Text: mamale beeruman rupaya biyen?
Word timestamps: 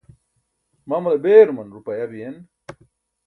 mamale 0.87 1.17
beeruman 1.23 1.69
rupaya 1.75 2.05
biyen? 2.11 2.37